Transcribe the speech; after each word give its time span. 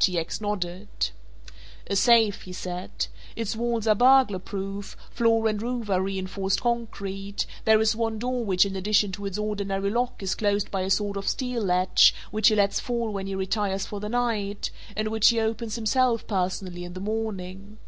T. 0.00 0.18
X. 0.18 0.40
nodded. 0.40 0.88
"A 1.86 1.94
safe," 1.94 2.42
he 2.42 2.52
said; 2.52 3.06
"its 3.36 3.54
walls 3.54 3.86
are 3.86 3.94
burglar 3.94 4.40
proof, 4.40 4.96
floor 5.12 5.46
and 5.46 5.62
roof 5.62 5.88
are 5.88 6.02
reinforced 6.02 6.60
concrete, 6.60 7.46
there 7.64 7.80
is 7.80 7.94
one 7.94 8.18
door 8.18 8.44
which 8.44 8.66
in 8.66 8.74
addition 8.74 9.12
to 9.12 9.26
its 9.26 9.38
ordinary 9.38 9.88
lock 9.88 10.20
is 10.24 10.34
closed 10.34 10.72
by 10.72 10.80
a 10.80 10.90
sort 10.90 11.16
of 11.16 11.28
steel 11.28 11.62
latch 11.62 12.12
which 12.32 12.48
he 12.48 12.56
lets 12.56 12.80
fall 12.80 13.12
when 13.12 13.28
he 13.28 13.36
retires 13.36 13.86
for 13.86 14.00
the 14.00 14.08
night 14.08 14.72
and 14.96 15.06
which 15.06 15.28
he 15.28 15.38
opens 15.38 15.76
himself 15.76 16.26
personally 16.26 16.82
in 16.82 16.94
the 16.94 16.98
morning. 17.00 17.78